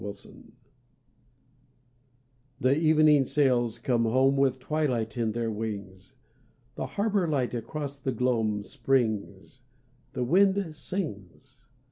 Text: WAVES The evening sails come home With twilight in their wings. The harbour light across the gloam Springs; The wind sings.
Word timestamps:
WAVES 0.03 0.31
The 2.59 2.75
evening 2.75 3.23
sails 3.25 3.77
come 3.77 4.05
home 4.05 4.35
With 4.35 4.57
twilight 4.57 5.15
in 5.15 5.33
their 5.33 5.51
wings. 5.51 6.15
The 6.73 6.87
harbour 6.97 7.27
light 7.27 7.53
across 7.53 7.99
the 7.99 8.11
gloam 8.11 8.63
Springs; 8.63 9.59
The 10.13 10.23
wind 10.23 10.75
sings. 10.75 11.65